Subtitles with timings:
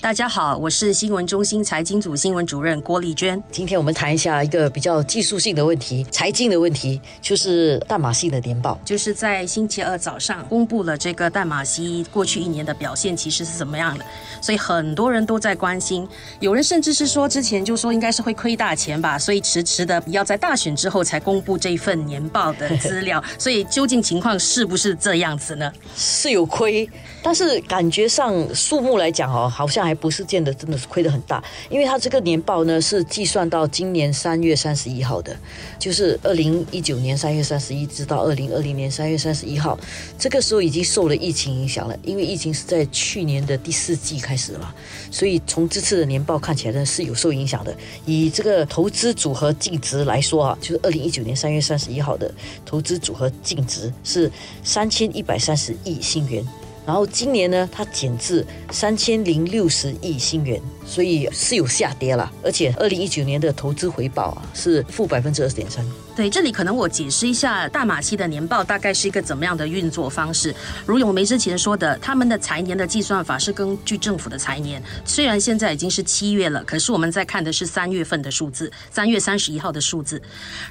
[0.00, 3.42] 大家好，我是新闻中心财经组新闻主任郭丽娟。
[3.50, 8.78] 今天我们谈一下一个比较技术性的问题，财经的问题，就是淡马锡的年报。
[8.84, 14.04] 就是在星期二早上公布了这个淡马锡过去一年的表现，其实是怎么样的？
[14.40, 23.22] 所以很多人都在关心，有人甚至是说之前就说应该是会亏大钱吧，所以迟迟的要在大选之后才公布这份年报的资料。
[23.36, 25.70] 所以究竟情况是不是这样子呢？
[25.96, 26.88] 是有亏，
[27.20, 35.34] 但是感觉上数目来讲哦，好像还不是见得真的是亏得很大，因为它这个年报呢是计算到今年三月三十一号的，
[35.78, 39.78] 就是二零一九年三月三十一直到二零二零年三月三十一号，
[40.18, 44.74] 这个时候已经受了疫情影响了，因为疫情是在去年的第四季开始了，
[45.10, 47.74] 所以从这次的年报看起来呢是有受影响的。
[48.04, 52.30] 以这个投资组合净值来说啊，就是二零一九年三月三十一号的
[52.66, 54.30] 投资组合净值是
[54.62, 56.44] 三千一百三十亿新元。
[56.88, 62.32] 然后今年呢，它减至三千零六十亿新元，所以是有下跌了。
[62.42, 65.84] 而且二零一九年的投资回报啊是负百分之二十点三。
[66.18, 70.52] 对，这里可能我解释一下大马戏的年报大概是一个怎么样的运作方式。
[70.84, 80.20] 如永梅之前说的，他们的财年的计算法是根据政府的财年，虽然现在已经是七月了，可是我们在看的是三月份的数字，三月三十一号的数字。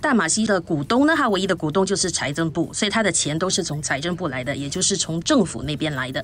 [0.01, 6.21] 大马戏的股东呢，他唯一的股东就是财政部，所以他的钱都是从财政部来的，也就是从政府那边来的。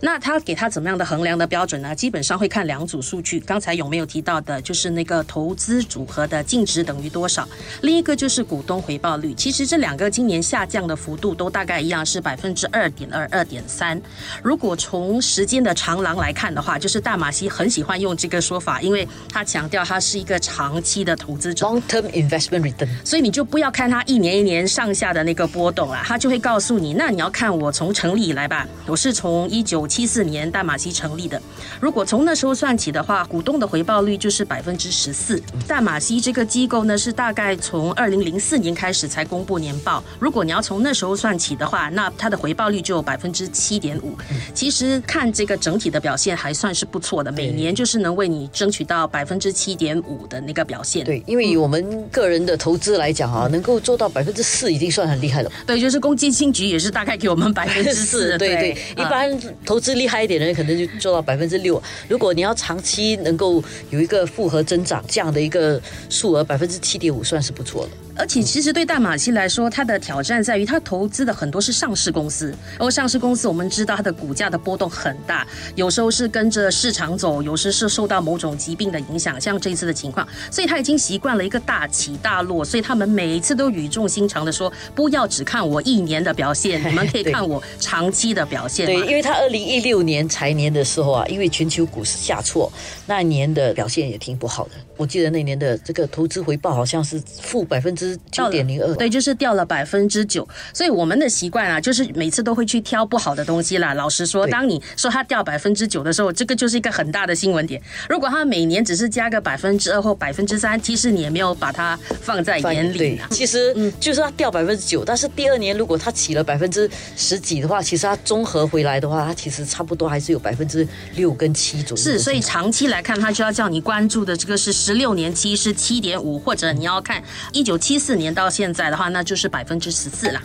[0.00, 1.94] 那他给他怎么样的衡量的标准呢？
[1.94, 7.48] 基本上会看两组数据，刚才有没有提到的，就是那个投资组合的净值等于多少，
[7.82, 8.63] 另一个就是股。
[8.64, 14.00] 东回报率其实这两个今年下降的幅度都大概一样，是百分之二点二、二点三。
[14.42, 22.88] 如果从时间的长廊来看的话，就是大马西很喜欢用这个说法，因为他强调它是一个长期的投资者，long-term investment return。
[23.04, 31.40] 所以你就不要看它一年一年上下的那个波动啊，它就会告诉你，那你要看我从成立以来吧，我是从一九七四年大马西成立的。
[31.80, 35.38] 如果从那时候算起的话，股东的回报率就是百分之十四。
[35.68, 38.53] 大马西这个机构呢，是大概从二零零四。
[38.54, 44.16] 四年开始才公布年报，如果你要从那时候算起的话，那它的回报率就有百分之七点五。
[44.54, 51.04] 其实看这个整体的表现还算是不错的，每年就是能为你争取到百分之七点五的那个表现。
[51.04, 55.50] 对，因为以我们个人的投资来讲啊，能够做到百分之四已经算很厉害了。
[55.66, 58.38] 对，就是公积金局也是大概给我们百分之四。
[58.38, 61.82] 对对，一般投资厉害一点的人可能就做到百分之六。
[62.06, 63.60] 如果你要长期能够
[63.90, 67.88] 有一个复合增长这样的一个数额，百分之七点五算是不错了。
[68.16, 75.44] 而且其实对大马西来说，它的挑战在于它投资的很多是上市公司，而上市公司我们知道它的股价的波动很大，
[75.74, 88.86] 有时候是跟着市场走，有时是受到某种疾病的影响，像这一次的情况，所以他已经习惯了一个大起大落，所以他们每一次都语重心长的说，不要只看我一年的表现， 你们可以看我长期的表现。
[88.86, 92.72] 对，因为他二零一六年财年的时候啊，因为全球股市下挫，
[93.06, 94.70] 那年的表现也挺不好的。
[94.96, 98.03] 我记得那年的这个投资回报好像是负百分之。
[98.30, 100.46] 九点零二，对，就是掉了百分之九。
[100.72, 103.94] 所以我们的习惯啊，就是每次都会去挑不好的东西啦。
[103.94, 107.80] 老实说，当你说它掉百分之九的时候，这个就是一个很大的新闻点。
[108.08, 113.20] 如果它每年只是加个百分之二或百分之三，其实你也没有把它放在眼里。
[113.30, 122.02] 其实，嗯，就是它掉百分之九，但是第二年如果它起了百分之十几的话，其实它综合回来的话，它其实差不多还是有百分之六跟七左右。
[122.02, 127.22] 是，所以长期来看，它就要叫你关注的这个是十六年期是七点五，或者你要看
[127.52, 127.93] 一九七。
[127.98, 130.40] 四年到现在的话，那就是百分之十四了。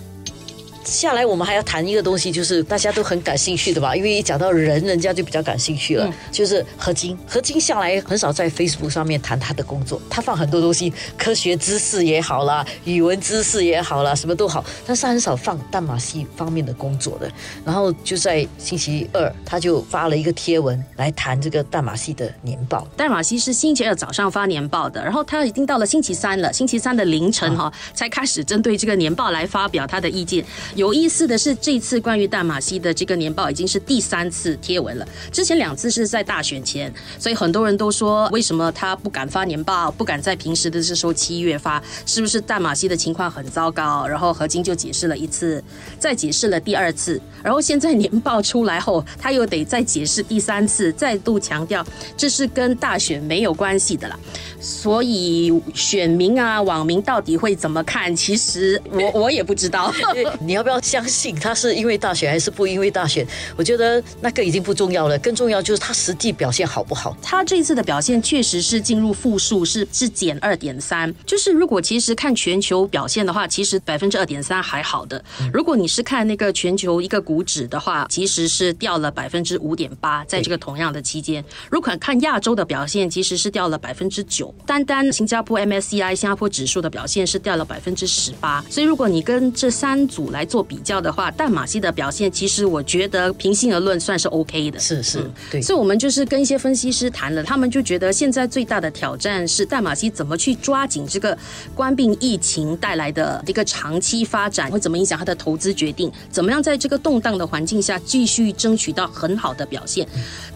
[0.90, 3.96] 下来我们还要谈一个东西，就是大家都很感兴趣的吧？
[3.96, 6.12] 因为一讲到人，人家就比较感兴趣了。
[6.32, 17.32] 就是何金，何金向来很少在 Facebook 上面谈他的工作，他放很多东西，科学知识也好啦，语文知识也好啦，什么都好，但是很少放淡马锡方面的工作的。
[17.64, 22.88] 然后就在星期二，他就发了一个贴文来谈这个淡马锡的年报。
[22.98, 30.44] 淡马锡是星期二早上发年报的，然后他已经到了星期三了，星期三的凌晨哈，才开始针对这个年报来发表他的意见。
[30.80, 35.06] 有意思的是，这次关于淡马锡的这个年报已经是第三次贴文了。
[35.30, 41.84] 之前两次是在大选前，所以很多人都说，为什么他不敢发年报，不敢在平时的这时候七月发？
[42.06, 44.08] 是不是淡马锡的情况很糟糕？
[44.08, 45.62] 然后何晶就解释了一次，
[46.00, 51.86] 再解释了第二次，然后现在年报出来后，他又得再解释第三次，再度强调
[52.16, 54.18] 这是跟大选没有关系的啦。
[54.62, 58.16] 所以选民啊，网民到底会怎么看？
[58.16, 59.94] 其实我 我也不知道。
[60.40, 60.59] 你。
[60.60, 63.26] 要不要相信他是因为大选还是不因为大选？
[63.56, 67.16] 我觉得那个已经不重要了，更重要就是他实际表现好不好。
[67.22, 71.16] 他这次的表现确实是进入负数，是是减二点三。
[71.26, 75.24] 就是如果其实看全球表现的话，其实百分之二点三还好的。
[75.54, 81.42] 如果你是看那个全球一个股指的话，其实是掉了百分之五点八，在这个同样的期间。
[81.72, 84.54] 如果看亚洲的表现，其实是掉了百分之九。
[84.66, 88.62] 单单新加坡 MSCI 新加坡指数的表现是掉了百分之十八。
[88.70, 94.80] 所以如果你跟这三组来做比较的话，淡马锡的表现其实我觉得平心而论算是 OK 的。
[94.80, 95.62] 是是，对。
[95.62, 101.38] 所以我们就是跟一些分析师谈了，他们就觉得现在最大的挑战是淡马锡怎么去抓紧这个
[101.76, 106.12] 冠病疫情带来的一个长期发展，会怎么影响他的投资决定？
[106.32, 110.08] 怎么样在这个动荡的环境下继续争取到很好的表现？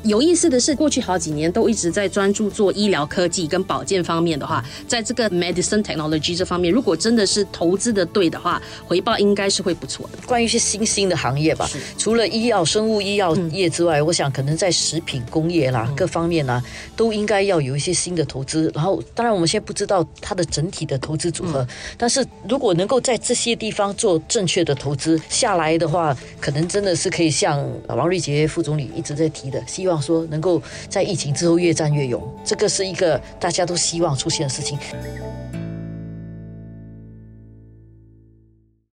[0.04, 10.10] 有意思的是，过去好几年都一直在专注做医疗科技跟保健方面的话，在这个 medicine technology 这方面，如果真的是投资的对的话，回报应该是会不错。
[10.26, 16.64] 关于一些新兴的行业吧，除了医药、生物医药业之外，我想可能在食品工业啦各方面呢，
[16.96, 18.72] 都应该要有一些新的投资。
[18.74, 32.24] 然后，当然我们现在不知道它的整体的投资组合，但是如果能够在这些地方做正确的投资下来的话，可能真的是可以像王瑞杰副总理一直在提的，希望说能够在疫情之后越战越勇。
[32.46, 34.80] 这个是一个大家都希望出现的事情。